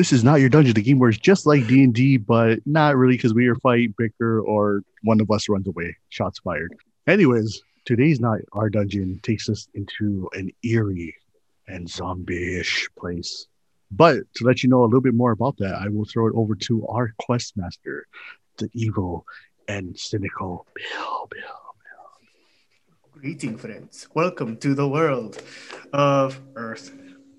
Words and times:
This 0.00 0.14
is 0.14 0.24
not 0.24 0.40
your 0.40 0.48
dungeon. 0.48 0.72
The 0.72 0.80
game 0.80 0.98
works 0.98 1.18
just 1.18 1.44
like 1.44 1.66
D 1.66 1.84
and 1.84 1.92
D, 1.92 2.16
but 2.16 2.60
not 2.64 2.96
really 2.96 3.18
because 3.18 3.34
we 3.34 3.48
are 3.48 3.54
fight, 3.56 3.94
bicker, 3.98 4.40
or 4.40 4.82
one 5.02 5.20
of 5.20 5.30
us 5.30 5.46
runs 5.46 5.68
away. 5.68 5.94
Shots 6.08 6.38
fired. 6.38 6.74
Anyways, 7.06 7.60
today's 7.84 8.18
not 8.18 8.38
our 8.54 8.70
dungeon 8.70 9.20
takes 9.22 9.50
us 9.50 9.68
into 9.74 10.30
an 10.32 10.52
eerie 10.64 11.14
and 11.68 11.86
zombie-ish 11.86 12.88
place. 12.98 13.46
But 13.90 14.20
to 14.36 14.44
let 14.46 14.62
you 14.62 14.70
know 14.70 14.84
a 14.84 14.86
little 14.86 15.02
bit 15.02 15.12
more 15.12 15.32
about 15.32 15.58
that, 15.58 15.74
I 15.74 15.88
will 15.88 16.06
throw 16.06 16.28
it 16.28 16.34
over 16.34 16.54
to 16.54 16.86
our 16.86 17.12
quest 17.18 17.58
master, 17.58 18.06
the 18.56 18.70
evil 18.72 19.26
and 19.68 19.98
cynical 19.98 20.64
Bill. 20.74 21.28
Bill. 21.30 21.60
Greeting, 23.12 23.58
friends. 23.58 24.08
Welcome 24.14 24.56
to 24.60 24.74
the 24.74 24.88
world 24.88 25.42
of 25.92 26.40
Earth. 26.56 26.90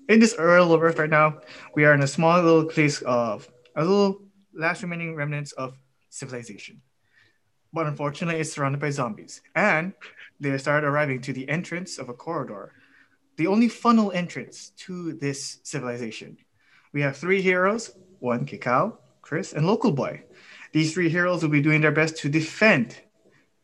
In 0.08 0.18
this 0.18 0.36
world 0.36 0.72
of 0.72 0.82
Earth 0.82 0.98
right 0.98 1.08
now, 1.08 1.38
we 1.74 1.84
are 1.84 1.94
in 1.94 2.02
a 2.02 2.06
small 2.06 2.42
little 2.42 2.64
place 2.64 3.00
of 3.02 3.48
a 3.76 3.84
little 3.84 4.22
last 4.52 4.82
remaining 4.82 5.14
remnants 5.14 5.52
of 5.52 5.78
civilization. 6.10 6.82
But 7.72 7.86
unfortunately, 7.86 8.40
it's 8.40 8.52
surrounded 8.52 8.80
by 8.80 8.90
zombies. 8.90 9.40
And 9.54 9.92
they 10.40 10.58
start 10.58 10.84
arriving 10.84 11.20
to 11.22 11.32
the 11.32 11.48
entrance 11.48 11.98
of 11.98 12.08
a 12.08 12.14
corridor, 12.14 12.72
the 13.36 13.46
only 13.46 13.68
funnel 13.68 14.12
entrance 14.12 14.72
to 14.78 15.14
this 15.14 15.60
civilization. 15.62 16.36
We 16.92 17.00
have 17.02 17.16
three 17.16 17.40
heroes 17.40 17.92
one 18.18 18.46
Kikau, 18.46 18.98
Chris, 19.20 19.52
and 19.52 19.66
Local 19.66 19.92
Boy. 19.92 20.22
These 20.72 20.94
three 20.94 21.08
heroes 21.08 21.42
will 21.42 21.50
be 21.50 21.62
doing 21.62 21.80
their 21.80 21.92
best 21.92 22.16
to 22.18 22.28
defend 22.28 22.96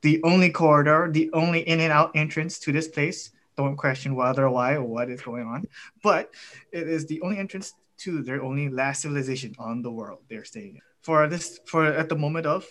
the 0.03 0.23
only 0.23 0.51
corridor, 0.51 1.09
the 1.11 1.31
only 1.33 1.61
in 1.61 1.81
and 1.81 1.93
out 1.93 2.13
entrance 2.15 2.59
to 2.61 2.73
this 2.73 2.89
place. 2.89 3.31
Don't 3.59 3.77
question 3.77 4.15
whether 4.15 4.47
or 4.47 4.51
why 4.51 4.75
or 4.75 4.85
what 4.85 5.11
is 5.11 5.21
going 5.21 5.43
on, 5.43 5.67
but 6.01 6.31
it 6.71 6.87
is 6.89 7.07
the 7.07 7.21
only 7.23 7.39
entrance 7.39 7.75
to 7.99 8.23
their 8.23 8.41
only 8.41 8.69
last 8.69 9.03
civilization 9.03 9.53
on 9.59 9.83
the 9.83 9.91
world 9.91 10.21
they're 10.31 10.45
staying. 10.45 10.79
For 11.03 11.27
this, 11.27 11.59
for 11.67 11.85
at 11.85 12.09
the 12.09 12.15
moment 12.15 12.47
of 12.47 12.65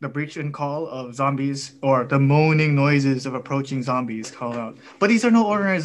the 0.00 0.08
breach 0.08 0.36
and 0.36 0.52
call 0.52 0.88
of 0.88 1.14
zombies 1.14 1.74
or 1.84 2.04
the 2.04 2.18
moaning 2.18 2.74
noises 2.74 3.26
of 3.26 3.34
approaching 3.34 3.80
zombies 3.80 4.28
call 4.32 4.54
out. 4.54 4.76
But 4.98 5.08
these 5.08 5.24
are 5.24 5.30
no 5.30 5.46
ordinary 5.46 5.80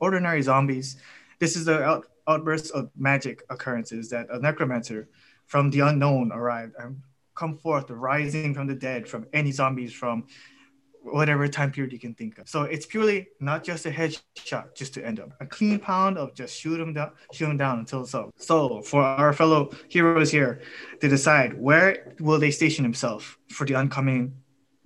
ordinary 0.00 0.40
zombies. 0.40 0.96
This 1.38 1.54
is 1.54 1.66
the 1.66 1.82
out- 1.82 2.06
outburst 2.26 2.72
of 2.72 2.88
magic 2.96 3.42
occurrences 3.50 4.08
that 4.08 4.28
a 4.30 4.38
necromancer 4.38 5.08
from 5.44 5.68
the 5.68 5.80
unknown 5.80 6.32
arrived 6.32 6.72
and 6.78 7.02
come 7.34 7.58
forth, 7.58 7.90
rising 7.90 8.54
from 8.54 8.66
the 8.66 8.74
dead 8.74 9.06
from 9.06 9.26
any 9.34 9.52
zombies 9.52 9.92
from 9.92 10.24
whatever 11.04 11.46
time 11.48 11.70
period 11.70 11.92
you 11.92 11.98
can 11.98 12.14
think 12.14 12.38
of. 12.38 12.48
So 12.48 12.62
it's 12.62 12.86
purely 12.86 13.28
not 13.40 13.62
just 13.62 13.86
a 13.86 13.90
headshot 13.90 14.74
just 14.74 14.94
to 14.94 15.06
end 15.06 15.20
up. 15.20 15.30
A 15.40 15.46
clean 15.46 15.78
pound 15.78 16.18
of 16.18 16.34
just 16.34 16.58
shoot 16.58 16.78
them 16.78 16.94
down, 16.94 17.12
shoot 17.32 17.46
them 17.46 17.56
down 17.56 17.80
until 17.80 18.06
so. 18.06 18.30
So 18.36 18.82
for 18.82 19.02
our 19.02 19.32
fellow 19.32 19.70
heroes 19.88 20.30
here 20.30 20.62
to 21.00 21.08
decide 21.08 21.60
where 21.60 22.14
will 22.20 22.38
they 22.38 22.50
station 22.50 22.82
themselves 22.82 23.24
for 23.50 23.66
the 23.66 23.74
oncoming 23.74 24.34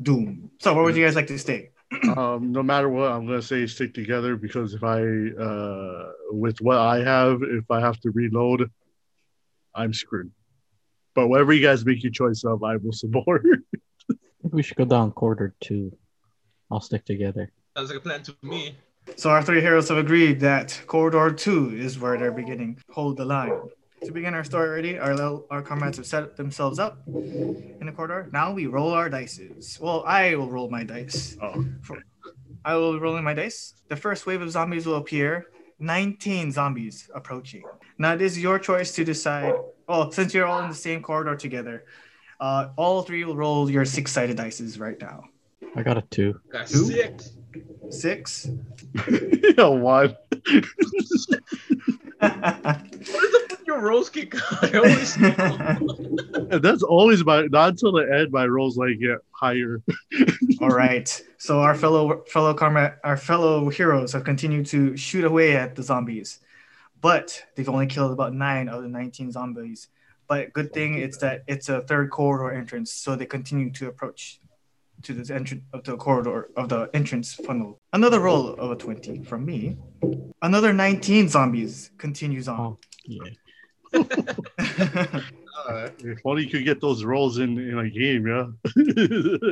doom. 0.02 0.50
So 0.60 0.74
where 0.74 0.84
would 0.84 0.96
you 0.96 1.04
guys 1.04 1.16
like 1.16 1.26
to 1.28 1.38
stay? 1.38 1.70
um, 2.16 2.52
no 2.52 2.62
matter 2.62 2.88
what, 2.88 3.10
I'm 3.10 3.26
gonna 3.26 3.40
say 3.40 3.66
stick 3.66 3.94
together 3.94 4.36
because 4.36 4.74
if 4.74 4.82
I, 4.84 5.00
uh, 5.00 6.12
with 6.30 6.60
what 6.60 6.76
I 6.78 7.02
have, 7.02 7.42
if 7.42 7.70
I 7.70 7.80
have 7.80 7.98
to 8.00 8.10
reload, 8.10 8.70
I'm 9.74 9.94
screwed. 9.94 10.30
But 11.14 11.28
whatever 11.28 11.52
you 11.52 11.62
guys 11.62 11.84
make 11.86 12.02
your 12.02 12.12
choice 12.12 12.44
of, 12.44 12.62
I 12.62 12.76
will 12.76 12.92
support. 12.92 13.44
I 14.10 14.14
think 14.42 14.54
we 14.54 14.62
should 14.62 14.76
go 14.76 14.84
down 14.84 15.12
quarter 15.12 15.54
two. 15.60 15.96
I'll 16.70 16.80
stick 16.80 17.04
together. 17.04 17.50
Sounds 17.76 17.90
like 17.90 17.98
a 17.98 18.02
plan 18.02 18.22
to 18.24 18.36
me. 18.42 18.76
So 19.16 19.30
our 19.30 19.42
three 19.42 19.60
heroes 19.60 19.88
have 19.88 19.98
agreed 19.98 20.40
that 20.40 20.80
corridor 20.86 21.32
two 21.32 21.74
is 21.74 21.98
where 21.98 22.18
they're 22.18 22.32
beginning. 22.32 22.78
Hold 22.90 23.16
the 23.16 23.24
line. 23.24 23.58
To 24.04 24.12
begin 24.12 24.34
our 24.34 24.44
story 24.44 24.68
already, 24.68 24.98
our 24.98 25.14
little, 25.14 25.46
our 25.50 25.62
comrades 25.62 25.96
have 25.96 26.06
set 26.06 26.36
themselves 26.36 26.78
up 26.78 27.02
in 27.06 27.82
the 27.84 27.92
corridor. 27.92 28.28
Now 28.32 28.52
we 28.52 28.66
roll 28.66 28.90
our 28.90 29.08
dices. 29.08 29.80
Well, 29.80 30.04
I 30.06 30.36
will 30.36 30.50
roll 30.50 30.70
my 30.70 30.84
dice. 30.84 31.36
oh, 31.42 31.64
I 32.64 32.74
will 32.76 32.92
be 32.92 32.98
rolling 32.98 33.24
my 33.24 33.34
dice. 33.34 33.74
The 33.88 33.96
first 33.96 34.26
wave 34.26 34.42
of 34.42 34.50
zombies 34.50 34.86
will 34.86 34.96
appear. 34.96 35.46
19 35.80 36.52
zombies 36.52 37.08
approaching. 37.14 37.62
Now 37.98 38.14
it 38.14 38.22
is 38.22 38.38
your 38.38 38.58
choice 38.58 38.94
to 38.96 39.04
decide. 39.04 39.54
Well, 39.88 40.10
since 40.12 40.34
you're 40.34 40.46
all 40.46 40.60
in 40.62 40.68
the 40.68 40.74
same 40.74 41.02
corridor 41.02 41.34
together, 41.34 41.84
uh, 42.40 42.68
all 42.76 43.02
three 43.02 43.24
will 43.24 43.36
roll 43.36 43.70
your 43.70 43.84
six-sided 43.84 44.36
dices 44.36 44.78
right 44.78 45.00
now. 45.00 45.24
I 45.76 45.82
got 45.82 45.98
a 45.98 46.02
two. 46.02 46.40
Got 46.50 46.66
Two? 46.68 46.84
six. 46.86 47.32
Six. 47.90 48.48
yeah, 49.56 49.66
one. 49.66 50.16
What 50.30 50.64
is 51.00 51.26
the 52.20 53.46
fuck 53.48 53.66
your 53.66 53.80
rose 53.80 54.10
kick? 54.10 54.34
I 54.62 54.78
always 54.78 55.16
And 56.50 56.62
that's 56.62 56.82
always 56.82 57.24
my 57.24 57.42
not 57.46 57.70
until 57.70 57.92
the 57.92 58.10
end. 58.12 58.32
My 58.32 58.46
rolls 58.46 58.76
like 58.76 58.98
get 58.98 59.18
higher. 59.30 59.82
All 60.60 60.68
right. 60.68 61.08
So 61.38 61.60
our 61.60 61.74
fellow 61.74 62.24
fellow 62.24 62.54
karma 62.54 62.94
our 63.04 63.16
fellow 63.16 63.68
heroes 63.70 64.12
have 64.12 64.24
continued 64.24 64.66
to 64.66 64.96
shoot 64.96 65.24
away 65.24 65.56
at 65.56 65.74
the 65.74 65.82
zombies, 65.82 66.40
but 67.00 67.42
they've 67.54 67.68
only 67.68 67.86
killed 67.86 68.12
about 68.12 68.34
nine 68.34 68.68
of 68.68 68.82
the 68.82 68.88
nineteen 68.88 69.30
zombies. 69.32 69.88
But 70.26 70.52
good 70.52 70.72
thing 70.72 70.98
it's 70.98 71.18
that 71.18 71.44
it's 71.46 71.68
a 71.68 71.80
third 71.82 72.10
corridor 72.10 72.54
entrance, 72.54 72.92
so 72.92 73.16
they 73.16 73.26
continue 73.26 73.70
to 73.72 73.88
approach 73.88 74.40
to 75.02 75.14
this 75.14 75.30
entrance 75.30 75.62
of 75.72 75.84
the 75.84 75.96
corridor 75.96 76.50
of 76.56 76.68
the 76.68 76.90
entrance 76.94 77.34
funnel. 77.34 77.80
Another 77.92 78.20
roll 78.20 78.54
of 78.54 78.70
a 78.70 78.76
twenty 78.76 79.22
from 79.24 79.44
me. 79.44 79.76
Another 80.42 80.72
nineteen 80.72 81.28
zombies 81.28 81.90
continues 81.98 82.48
on. 82.48 82.60
Oh, 82.60 82.78
yeah. 83.04 83.30
Uh, 85.66 85.90
if 85.98 86.20
only 86.24 86.44
you 86.44 86.50
could 86.50 86.64
get 86.64 86.80
those 86.80 87.04
rolls 87.04 87.38
in 87.38 87.58
in 87.58 87.78
a 87.78 87.90
game, 87.90 88.26
yeah. 88.26 88.46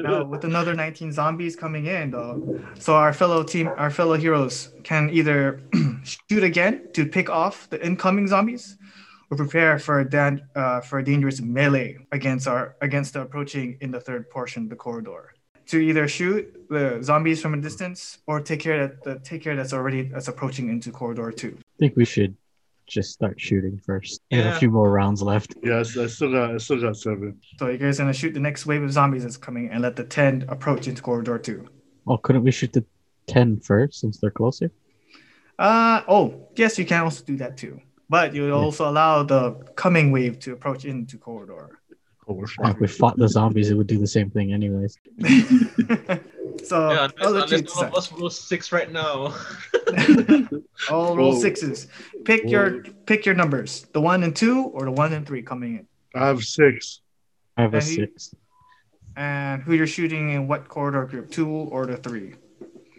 now 0.03 0.25
with 0.25 0.45
another 0.45 0.73
19 0.73 1.13
zombies 1.13 1.57
coming 1.57 1.87
in 1.87 2.11
though 2.11 2.61
so 2.79 2.95
our 2.95 3.13
fellow 3.13 3.43
team 3.43 3.69
our 3.77 3.91
fellow 3.91 4.17
heroes 4.17 4.73
can 4.85 5.11
either 5.11 5.61
shoot 6.05 6.45
again 6.45 6.87
to 6.93 7.07
pick 7.07 7.29
off 7.29 7.69
the 7.71 7.85
incoming 7.85 8.29
zombies 8.29 8.79
or 9.31 9.37
prepare 9.37 9.79
for 9.79 10.01
a 10.01 10.09
dan- 10.09 10.41
uh, 10.55 10.81
for 10.81 11.01
a 11.01 11.05
dangerous 11.05 11.41
melee 11.41 11.99
against 12.13 12.47
our 12.47 12.77
against 12.81 13.13
the 13.15 13.21
approaching 13.21 13.77
in 13.81 13.91
the 13.91 14.01
third 14.01 14.31
portion 14.31 14.65
of 14.65 14.71
the 14.71 14.77
corridor 14.77 15.35
to 15.67 15.79
either 15.79 16.07
shoot 16.09 16.43
the 16.69 16.99
zombies 17.03 17.41
from 17.43 17.55
a 17.55 17.57
distance 17.61 18.19
or 18.27 18.41
take 18.41 18.61
care 18.61 18.87
that 18.87 19.03
the 19.03 19.19
take 19.21 19.43
care 19.43 19.57
that's 19.57 19.73
already 19.73 20.03
that's 20.03 20.29
approaching 20.29 20.69
into 20.69 20.91
corridor 20.91 21.31
two 21.33 21.57
I 21.59 21.79
think 21.79 21.97
we 21.97 22.05
should 22.05 22.37
just 22.87 23.11
start 23.11 23.41
shooting 23.41 23.81
first. 23.85 24.21
We 24.31 24.39
have 24.39 24.55
a 24.55 24.59
few 24.61 24.71
more 24.71 24.89
rounds 24.93 25.21
left. 25.21 25.57
yes, 25.61 25.99
I 25.99 26.07
still 26.07 26.31
got 26.31 26.55
I 26.55 26.59
still 26.59 26.81
got 26.81 26.97
seven. 26.97 27.41
so 27.59 27.69
you 27.69 27.79
guys 27.79 27.99
gonna 27.99 28.13
shoot 28.13 28.33
the 28.33 28.41
next 28.41 28.65
wave 28.67 28.83
of 28.83 28.93
zombies 28.93 29.23
that's 29.25 29.37
coming 29.37 29.69
and 29.71 29.83
let 29.83 29.97
the 29.97 30.05
10 30.05 30.45
approach 30.49 30.87
into 30.89 31.03
corridor 31.03 31.39
two 31.39 31.67
Oh, 32.07 32.17
couldn't 32.17 32.45
we 32.45 32.53
shoot 32.53 32.73
the 32.73 32.85
10 33.27 33.59
first 33.61 34.01
since 34.01 34.19
they're 34.19 34.31
closer? 34.31 34.71
Uh 35.59 36.03
oh, 36.07 36.49
yes, 36.55 36.79
you 36.79 36.85
can 36.85 37.03
also 37.03 37.25
do 37.25 37.37
that 37.39 37.57
too. 37.57 37.81
But 38.09 38.33
you 38.35 38.43
would 38.43 38.53
also 38.53 38.89
allow 38.89 39.25
the 39.25 39.55
coming 39.75 40.13
wave 40.13 40.39
to 40.41 40.53
approach 40.53 40.85
into 40.85 41.19
corridor. 41.19 41.81
Oh, 42.29 42.35
we're 42.35 42.47
I 42.61 42.69
think 42.69 42.81
we 42.81 42.89
fought 42.89 43.17
the 43.17 43.29
zombies, 43.29 43.71
it 43.71 43.75
would 43.75 43.87
do 43.87 43.99
the 43.99 44.07
same 44.07 44.31
thing 44.31 44.53
anyways. 44.53 44.99
so 46.65 46.91
yeah, 46.91 47.09
I'll 47.21 47.29
unless, 47.29 47.51
let 47.51 47.51
you 47.51 47.59
unless 47.59 47.77
one 47.77 47.87
of 47.87 47.95
us 47.95 48.13
rolls 48.13 48.41
six 48.41 48.73
right 48.73 48.91
now. 48.91 49.33
All 50.91 51.17
roll 51.17 51.33
Whoa. 51.35 51.41
sixes. 51.41 51.87
Pick 52.25 52.49
your 52.51 52.83
pick 53.07 53.27
your 53.27 53.35
numbers. 53.37 53.87
The 53.93 54.01
one 54.01 54.25
and 54.25 54.35
two 54.35 54.65
or 54.65 54.85
the 54.85 54.91
one 54.91 55.13
and 55.13 55.25
three 55.27 55.43
coming 55.43 55.77
in. 55.79 55.87
I 56.21 56.27
have 56.27 56.43
six. 56.43 57.01
I 57.57 57.63
have 57.63 57.75
a 57.75 57.79
And 57.79 57.87
you- 57.87 57.95
six. 57.95 58.35
And 59.19 59.63
who 59.63 59.73
you're 59.75 59.87
shooting 59.87 60.31
in 60.31 60.47
what 60.47 60.69
corridor 60.69 61.07
group? 61.07 61.31
Two 61.31 61.49
or 61.49 61.87
the 61.87 61.97
three? 61.97 62.35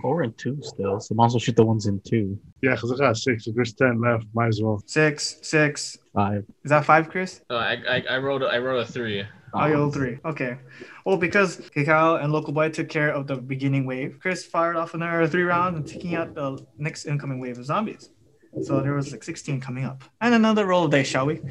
Oh, 0.07 0.11
we're 0.11 0.27
two 0.27 0.57
still, 0.61 1.01
so 1.01 1.15
might 1.15 1.25
as 1.25 1.33
well 1.33 1.39
shoot 1.41 1.57
the 1.57 1.65
ones 1.65 1.85
in 1.85 1.99
two. 1.99 2.39
Yeah, 2.61 2.75
because 2.75 2.93
I 2.93 2.95
got 2.95 3.17
six. 3.17 3.45
If 3.45 3.55
there's 3.55 3.73
ten 3.73 3.99
left, 3.99 4.25
might 4.33 4.47
as 4.47 4.61
well. 4.61 4.81
Six, 4.85 5.37
six. 5.41 5.97
Five. 6.13 6.45
Is 6.63 6.69
that 6.69 6.85
five, 6.85 7.09
Chris? 7.09 7.41
Uh, 7.49 7.55
I, 7.55 7.73
I 7.89 8.03
I 8.11 8.17
rolled 8.19 8.41
a, 8.41 8.45
I 8.45 8.59
rolled 8.59 8.83
a 8.83 8.89
three. 8.89 9.25
Oh, 9.53 9.65
you 9.65 9.73
rolled 9.73 9.93
three. 9.93 10.17
Okay. 10.23 10.59
Well, 11.05 11.17
because 11.17 11.57
Kakao 11.57 12.23
and 12.23 12.31
Local 12.31 12.53
Boy 12.53 12.69
took 12.69 12.87
care 12.87 13.09
of 13.09 13.27
the 13.27 13.35
beginning 13.35 13.85
wave, 13.85 14.17
Chris 14.21 14.45
fired 14.45 14.77
off 14.77 14.93
another 14.93 15.27
three 15.27 15.43
rounds 15.43 15.77
and 15.77 15.85
taking 15.85 16.15
out 16.15 16.33
the 16.33 16.65
next 16.77 17.05
incoming 17.05 17.39
wave 17.41 17.57
of 17.57 17.65
zombies. 17.65 18.09
So 18.63 18.79
there 18.79 18.93
was 18.93 19.11
like 19.11 19.23
16 19.23 19.59
coming 19.59 19.83
up. 19.83 20.03
And 20.21 20.33
another 20.33 20.65
roll 20.65 20.85
of 20.85 20.91
dice, 20.91 21.07
shall 21.07 21.25
we? 21.25 21.41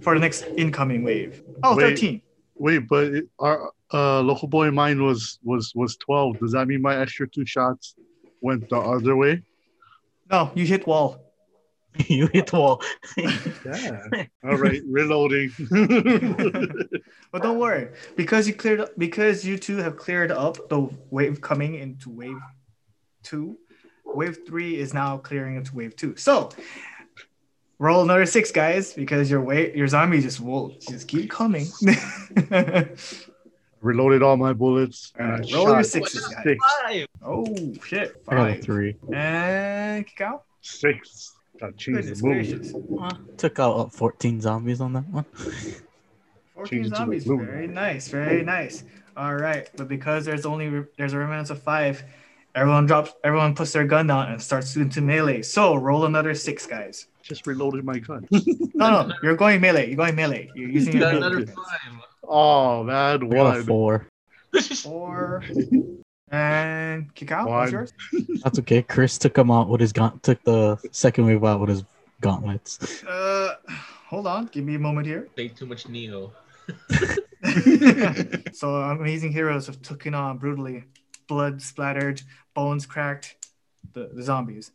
For 0.00 0.14
the 0.14 0.20
next 0.20 0.46
incoming 0.56 1.04
wave. 1.04 1.42
Oh, 1.62 1.76
Wait. 1.76 1.90
13. 1.90 2.22
Wait, 2.56 2.88
but 2.88 3.04
it, 3.04 3.28
our 3.38 3.72
uh, 3.92 4.20
local 4.20 4.48
boy 4.48 4.70
mine 4.70 5.02
was 5.02 5.38
was 5.44 5.72
was 5.74 5.96
twelve. 5.96 6.38
Does 6.38 6.52
that 6.52 6.66
mean 6.66 6.80
my 6.80 6.96
extra 6.96 7.28
two 7.28 7.44
shots 7.44 7.94
went 8.46 8.68
the 8.70 8.78
other 8.78 9.14
way? 9.16 9.42
No, 10.30 10.50
you 10.54 10.64
hit 10.64 10.86
wall. 10.86 11.08
you 12.08 12.28
hit 12.32 12.52
wall. 12.52 12.82
Yeah. 13.64 14.26
All 14.44 14.56
right, 14.56 14.82
reloading. 14.86 15.50
But 17.32 17.42
don't 17.42 17.58
worry, 17.58 17.88
because 18.16 18.46
you 18.48 18.54
cleared 18.54 18.88
because 18.96 19.44
you 19.44 19.58
two 19.58 19.78
have 19.78 19.96
cleared 19.96 20.30
up 20.30 20.68
the 20.68 20.88
wave 21.10 21.40
coming 21.40 21.74
into 21.74 22.08
wave 22.08 22.38
two, 23.22 23.58
wave 24.04 24.38
three 24.46 24.78
is 24.78 24.94
now 24.94 25.18
clearing 25.18 25.56
into 25.56 25.74
wave 25.74 25.96
two. 25.96 26.14
So 26.16 26.50
roll 27.78 28.02
another 28.02 28.24
six, 28.24 28.52
guys, 28.52 28.94
because 28.94 29.30
your 29.30 29.42
way 29.42 29.74
your 29.76 29.88
zombies 29.88 30.24
just 30.24 30.40
will 30.40 30.76
just 30.88 31.08
keep 31.08 31.28
coming. 31.28 31.66
Reloaded 33.86 34.20
all 34.20 34.36
my 34.36 34.52
bullets 34.52 35.12
and 35.16 35.28
I 35.28 35.30
Alright, 35.36 35.52
roll 35.52 35.64
your 35.68 35.76
shot 35.76 35.86
sixes, 35.86 36.26
guys. 36.26 36.42
six. 36.42 36.64
Five. 36.82 37.06
Oh 37.24 37.46
shit! 37.84 38.20
I 38.26 38.34
got 38.34 38.48
a 38.50 38.54
Five. 38.54 38.64
three. 38.64 38.96
And 39.14 40.04
kick 40.04 40.20
out. 40.22 40.42
Six. 40.60 41.34
Got 41.60 41.76
Goodness 41.82 42.06
cheese 42.08 42.22
move. 42.22 42.32
gracious. 42.34 42.72
Took 43.38 43.60
out 43.60 43.72
uh, 43.78 43.86
14 43.86 44.40
zombies 44.40 44.80
on 44.80 44.92
that 44.94 45.08
one. 45.08 45.24
14 46.54 46.66
Change 46.66 46.86
it 46.86 46.88
to 46.90 46.94
a 46.94 46.98
zombies. 46.98 47.24
blue. 47.24 47.44
Very 47.46 47.68
nice. 47.68 48.08
Very 48.08 48.42
nice. 48.42 48.82
All 49.16 49.36
right, 49.36 49.70
but 49.76 49.86
because 49.88 50.24
there's 50.24 50.44
only 50.46 50.84
there's 50.98 51.12
a 51.12 51.18
remnants 51.18 51.50
of 51.50 51.62
five, 51.62 52.02
everyone 52.56 52.86
drops. 52.86 53.12
Everyone 53.22 53.54
puts 53.54 53.72
their 53.72 53.84
gun 53.86 54.08
down 54.08 54.32
and 54.32 54.42
starts 54.42 54.74
into 54.74 55.00
melee. 55.00 55.42
So 55.42 55.76
roll 55.76 56.06
another 56.06 56.34
six, 56.34 56.66
guys. 56.66 57.06
Just 57.22 57.46
reloaded 57.46 57.84
my 57.84 57.98
gun. 58.00 58.26
No, 58.76 59.06
no, 59.06 59.14
you're 59.22 59.36
going 59.36 59.58
melee. 59.62 59.86
You're 59.86 59.96
going 59.96 60.14
melee. 60.14 60.50
You're 60.54 60.68
using 60.68 60.92
your 60.98 61.00
got 61.00 61.14
melee. 61.14 61.26
another 61.28 61.46
five. 61.46 62.00
Oh 62.28 62.84
man, 62.84 62.94
I 62.94 63.16
got 63.16 63.22
a 63.22 63.26
one. 63.26 63.64
four. 63.64 64.06
Four. 64.82 65.44
And 66.28 67.14
kick 67.14 67.30
out. 67.30 67.48
What's 67.48 67.70
yours? 67.70 67.92
That's 68.42 68.58
okay. 68.58 68.82
Chris 68.82 69.16
took 69.16 69.38
him 69.38 69.50
out 69.50 69.68
with 69.68 69.80
his 69.80 69.92
gaunt. 69.92 70.24
Took 70.24 70.42
the 70.42 70.76
second 70.90 71.26
wave 71.26 71.44
out 71.44 71.60
with 71.60 71.68
his 71.68 71.84
gauntlets. 72.20 73.04
Uh, 73.04 73.54
hold 74.08 74.26
on. 74.26 74.46
Give 74.46 74.64
me 74.64 74.74
a 74.74 74.78
moment 74.78 75.06
here. 75.06 75.28
Played 75.36 75.56
too 75.56 75.66
much 75.66 75.88
Neo. 75.88 76.32
so 78.52 78.74
amazing 78.74 79.30
heroes 79.30 79.66
have 79.66 79.80
taken 79.82 80.14
on 80.14 80.38
brutally, 80.38 80.84
blood 81.28 81.62
splattered, 81.62 82.22
bones 82.54 82.86
cracked, 82.86 83.36
the, 83.92 84.10
the 84.12 84.22
zombies. 84.22 84.72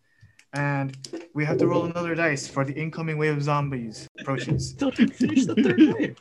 And 0.54 0.98
we 1.34 1.46
have 1.46 1.58
to 1.60 1.68
roll 1.68 1.86
another 1.86 2.14
dice 2.14 2.46
for 2.48 2.66
the 2.66 2.74
incoming 2.74 3.18
wave 3.18 3.38
of 3.38 3.44
zombies 3.44 4.08
approaches. 4.20 4.70
Still 4.76 4.92
didn't 4.92 5.14
finish 5.14 5.46
the 5.46 5.56
third 5.56 5.80
wave. 5.94 6.18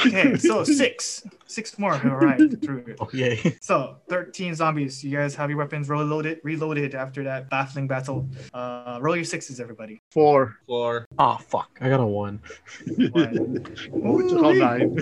Okay, 0.06 0.36
so 0.36 0.64
six. 0.64 1.22
Six 1.46 1.78
more 1.78 1.94
have 1.94 2.12
arrived 2.12 2.62
through 2.62 2.84
it. 2.86 2.96
oh 3.00 3.08
yay! 3.12 3.56
So 3.60 3.96
13 4.08 4.54
zombies. 4.54 5.02
You 5.04 5.16
guys 5.16 5.34
have 5.34 5.50
your 5.50 5.58
weapons 5.58 5.88
reloaded 5.88 6.40
reloaded 6.44 6.94
after 6.94 7.24
that 7.24 7.50
baffling 7.50 7.88
battle. 7.88 8.28
Uh 8.54 8.98
roll 9.02 9.16
your 9.16 9.24
sixes, 9.24 9.60
everybody. 9.60 10.00
Four. 10.10 10.56
Four. 10.66 11.06
Oh 11.22 11.36
fuck! 11.36 11.76
I 11.82 11.90
got 11.90 12.00
a 12.00 12.06
one. 12.06 12.40
One. 13.12 13.66
Oh, 13.92 14.12
we 14.12 14.26
took 14.26 14.42
all 14.42 14.54
nine. 14.54 14.94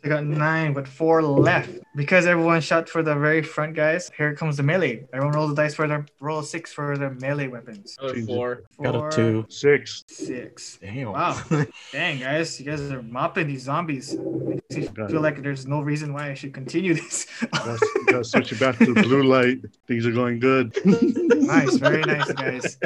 They 0.00 0.08
got 0.08 0.24
nine, 0.24 0.72
but 0.72 0.86
four 0.86 1.20
left. 1.20 1.80
Because 1.96 2.26
everyone 2.26 2.60
shot 2.60 2.88
for 2.88 3.02
the 3.02 3.16
very 3.16 3.42
front 3.42 3.74
guys, 3.74 4.08
here 4.16 4.36
comes 4.36 4.58
the 4.58 4.62
melee. 4.62 5.04
Everyone 5.12 5.34
roll 5.34 5.48
the 5.48 5.56
dice 5.56 5.74
for 5.74 5.88
their 5.88 6.06
roll 6.20 6.38
a 6.38 6.44
six 6.44 6.72
for 6.72 6.96
their 6.96 7.10
melee 7.10 7.48
weapons. 7.48 7.96
Another 7.98 8.14
Change 8.14 8.26
four. 8.28 8.62
Got 8.80 8.94
a 8.94 9.16
two. 9.16 9.44
Six. 9.48 10.04
Six. 10.06 10.78
Damn. 10.80 11.10
Wow. 11.10 11.42
Dang, 11.92 12.20
guys, 12.20 12.60
you 12.60 12.66
guys 12.66 12.80
are 12.80 13.02
mopping 13.02 13.48
these 13.48 13.62
zombies. 13.62 14.14
Makes 14.16 14.76
me 14.76 14.86
Got 14.86 15.10
feel 15.10 15.22
like 15.22 15.42
there's 15.42 15.66
no 15.66 15.80
reason 15.80 16.12
why 16.14 16.30
I 16.30 16.34
should 16.34 16.54
continue 16.54 16.94
this. 16.94 17.26
Gotta, 17.52 17.84
gotta 18.06 18.24
switch 18.24 18.52
it 18.52 18.60
back 18.60 18.78
to 18.78 18.94
the 18.94 19.02
blue 19.02 19.24
light. 19.24 19.58
Things 19.88 20.06
are 20.06 20.12
going 20.12 20.38
good. 20.38 20.72
nice, 20.84 21.74
very 21.78 22.02
nice, 22.02 22.30
guys. 22.32 22.78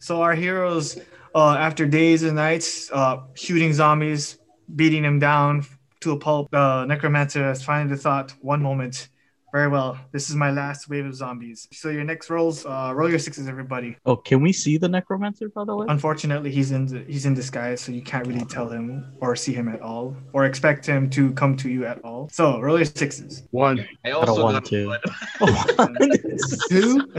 so 0.00 0.22
our 0.22 0.34
heroes, 0.34 0.98
uh, 1.34 1.56
after 1.56 1.86
days 1.86 2.22
and 2.22 2.36
nights, 2.36 2.90
uh, 2.92 3.22
shooting 3.34 3.72
zombies, 3.72 4.38
beating 4.74 5.02
them 5.02 5.18
down 5.18 5.64
to 6.00 6.12
a 6.12 6.18
pulp, 6.18 6.52
uh, 6.54 6.84
Necromancer 6.86 7.42
has 7.44 7.62
finally 7.62 7.96
thought, 7.96 8.32
one 8.40 8.62
moment. 8.62 9.08
Very 9.52 9.68
well. 9.68 9.98
This 10.12 10.30
is 10.30 10.36
my 10.36 10.50
last 10.50 10.88
wave 10.88 11.04
of 11.06 11.14
zombies. 11.14 11.66
So 11.72 11.88
your 11.88 12.04
next 12.04 12.30
rolls, 12.30 12.64
uh, 12.64 12.92
roll 12.94 13.10
your 13.10 13.18
sixes, 13.18 13.48
everybody. 13.48 13.96
Oh, 14.06 14.16
can 14.16 14.40
we 14.40 14.52
see 14.52 14.78
the 14.78 14.88
necromancer 14.88 15.48
by 15.48 15.64
the 15.64 15.74
way? 15.74 15.86
Unfortunately, 15.88 16.50
he's 16.52 16.70
in 16.70 17.04
he's 17.08 17.26
in 17.26 17.34
disguise, 17.34 17.80
so 17.80 17.90
you 17.92 18.02
can't 18.02 18.26
really 18.26 18.44
tell 18.44 18.68
him 18.68 19.12
or 19.20 19.34
see 19.34 19.52
him 19.52 19.68
at 19.68 19.80
all, 19.80 20.16
or 20.32 20.44
expect 20.44 20.86
him 20.86 21.10
to 21.10 21.32
come 21.32 21.56
to 21.56 21.68
you 21.68 21.84
at 21.84 21.98
all. 22.04 22.28
So 22.30 22.60
roll 22.60 22.76
your 22.76 22.84
sixes. 22.84 23.42
One. 23.50 23.86
I 24.04 24.10
Got 24.10 24.28
a 24.28 24.30
also 24.30 24.44
one, 24.44 24.54
got 24.54 24.64
too. 24.64 24.88
one. 24.88 25.00
Oh, 25.40 25.88
Two. 26.68 27.12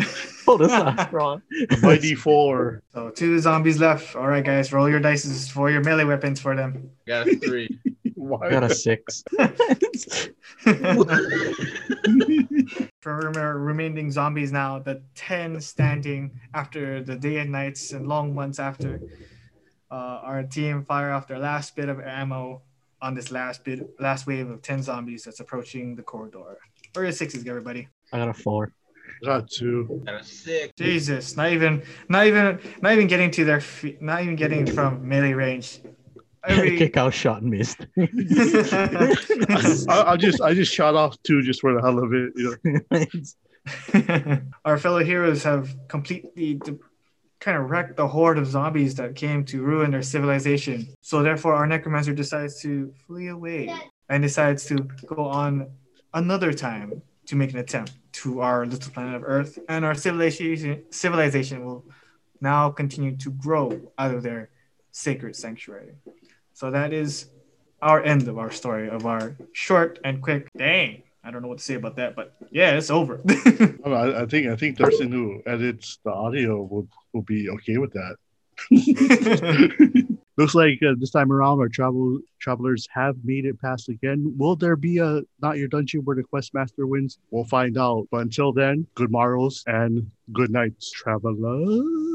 oh 0.48 0.58
that's 0.58 0.72
not 0.72 1.12
wrong. 1.14 1.42
Mighty 1.82 2.16
four. 2.26 2.82
So 2.94 3.10
two 3.10 3.40
zombies 3.40 3.80
left. 3.80 4.16
All 4.16 4.28
right, 4.28 4.44
guys, 4.44 4.72
roll 4.72 4.90
your 4.90 5.00
dice 5.00 5.50
for 5.50 5.70
your 5.70 5.82
melee 5.82 6.06
weapons 6.06 6.40
for 6.40 6.56
them. 6.56 6.90
Got 7.06 7.28
a 7.28 7.36
three. 7.36 7.68
Why? 8.22 8.48
I 8.48 8.52
got 8.52 8.64
a 8.64 8.76
six. 8.76 9.24
For 13.02 13.32
rem- 13.32 13.58
remaining 13.58 14.12
zombies 14.12 14.52
now, 14.52 14.78
the 14.78 15.02
10 15.16 15.60
standing 15.60 16.40
after 16.54 17.02
the 17.02 17.16
day 17.16 17.38
and 17.38 17.52
nights 17.52 17.94
and 17.94 18.08
long 18.08 18.36
months 18.36 18.60
after, 18.60 19.02
uh, 19.90 20.22
our 20.22 20.44
team 20.44 20.86
fire 20.86 21.12
off 21.12 21.28
their 21.28 21.40
last 21.40 21.76
bit 21.76 21.90
of 21.90 22.00
ammo 22.00 22.62
on 23.02 23.16
this 23.16 23.32
last 23.32 23.64
bit, 23.64 23.90
last 24.00 24.28
wave 24.28 24.52
of 24.52 24.62
10 24.62 24.84
zombies 24.84 25.24
that's 25.24 25.40
approaching 25.40 25.96
the 25.96 26.04
corridor. 26.04 26.60
Where 26.94 27.02
are 27.02 27.06
your 27.06 27.14
sixes, 27.14 27.48
everybody? 27.48 27.88
I 28.14 28.20
got 28.20 28.30
a 28.30 28.36
four. 28.36 28.72
Got 29.26 29.50
two. 29.50 30.04
Got 30.06 30.22
a 30.22 30.24
six. 30.24 30.72
Jesus, 30.78 31.36
not 31.36 31.52
even, 31.52 31.82
not 32.08 32.28
even, 32.28 32.60
not 32.84 32.94
even 32.94 33.08
getting 33.08 33.32
to 33.32 33.46
their 33.46 33.62
feet, 33.62 34.00
not 34.00 34.22
even 34.22 34.36
getting 34.36 34.68
from 34.68 35.08
melee 35.08 35.34
range. 35.34 35.80
Every, 36.48 36.78
Kick 36.78 36.98
out 36.98 37.14
shot 37.14 37.44
and 37.44 37.52
missed. 37.52 37.86
I, 37.98 39.16
I 39.88 40.18
just 40.18 40.42
I 40.42 40.56
just 40.56 40.74
shot 40.74 40.96
off 40.96 41.22
two 41.22 41.44
just 41.44 41.62
for 41.62 41.76
the 41.76 41.82
hell 41.82 42.00
of 42.00 42.14
it. 42.14 42.34
You 42.36 42.58
know? 42.90 43.06
our 44.66 44.80
fellow 44.80 45.04
heroes 45.04 45.44
have 45.44 45.76
completely 45.88 46.56
de- 46.56 46.80
kind 47.40 47.58
of 47.58 47.70
wrecked 47.70 47.96
the 47.96 48.08
horde 48.08 48.40
of 48.40 48.48
zombies 48.48 48.96
that 48.96 49.16
came 49.16 49.46
to 49.46 49.62
ruin 49.62 49.92
their 49.92 50.02
civilization. 50.02 50.88
So 51.02 51.22
therefore, 51.22 51.54
our 51.54 51.68
necromancer 51.68 52.14
decides 52.14 52.60
to 52.62 52.92
flee 53.06 53.28
away 53.28 53.72
and 54.10 54.24
decides 54.24 54.66
to 54.66 54.88
go 55.06 55.26
on 55.26 55.70
another 56.14 56.54
time 56.54 57.02
to 57.28 57.36
make 57.36 57.54
an 57.54 57.60
attempt 57.60 57.94
to 58.14 58.42
our 58.42 58.66
little 58.66 58.92
planet 58.92 59.16
of 59.16 59.24
Earth, 59.24 59.58
and 59.70 59.86
our 59.86 59.96
civilization 59.96 60.84
civilization 60.90 61.64
will 61.64 61.86
now 62.42 62.70
continue 62.70 63.16
to 63.18 63.32
grow 63.32 63.80
out 63.98 64.14
of 64.14 64.24
their 64.24 64.50
sacred 64.92 65.36
sanctuary. 65.36 65.96
So 66.54 66.72
that 66.72 66.94
is 66.94 67.28
our 67.82 68.04
end 68.04 68.28
of 68.28 68.38
our 68.38 68.52
story 68.52 68.90
of 68.90 69.06
our 69.06 69.36
short 69.54 70.00
and 70.04 70.22
quick. 70.22 70.48
Dang, 70.58 71.04
I 71.24 71.32
don't 71.32 71.42
know 71.42 71.48
what 71.48 71.60
to 71.60 71.64
say 71.64 71.76
about 71.76 71.96
that, 71.98 72.16
but 72.16 72.36
yeah, 72.52 72.72
it's 72.72 72.90
over. 72.90 73.22
I, 73.86 74.22
I 74.22 74.26
think 74.26 74.48
I 74.48 74.56
think 74.56 74.78
the 74.78 74.84
person 74.86 75.12
who 75.12 75.42
edits 75.46 76.00
the 76.04 76.12
audio 76.12 76.62
will 76.64 76.88
will 77.14 77.24
be 77.24 77.50
okay 77.50 77.78
with 77.78 77.94
that. 77.94 78.16
Looks 80.38 80.56
like 80.56 80.80
uh, 80.88 80.94
this 80.98 81.12
time 81.12 81.32
around 81.32 81.60
our 81.60 81.70
travel 81.70 82.20
travelers 82.40 82.88
have 82.94 83.16
made 83.24 83.46
it 83.46 83.60
past 83.62 83.90
again. 83.90 84.34
Will 84.38 84.56
there 84.56 84.76
be 84.76 84.98
a 84.98 85.22
not 85.42 85.58
your 85.58 85.68
dungeon 85.68 86.02
where 86.02 86.16
the 86.16 86.24
quest 86.24 86.54
master 86.54 86.88
wins? 86.88 87.18
We'll 87.32 87.46
find 87.46 87.78
out. 87.78 88.08
But 88.12 88.22
until 88.22 88.54
then, 88.54 88.88
good 88.96 89.12
morrows 89.12 89.64
and 89.68 90.10
good 90.32 90.52
nights, 90.52 90.92
travelers. 90.92 92.11